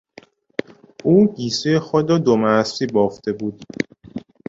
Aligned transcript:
او 1.03 1.33
گیسوی 1.35 1.79
خود 1.79 2.09
را 2.09 2.17
دم 2.17 2.43
اسبی 2.43 2.85
بافته 2.87 3.33
بود. 3.33 3.61